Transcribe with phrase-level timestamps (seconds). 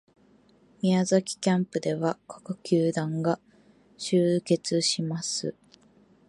[0.81, 3.39] 宮崎キャンプでは各球団が
[3.99, 5.53] 集結します